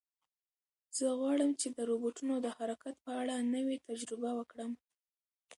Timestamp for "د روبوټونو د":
1.75-2.47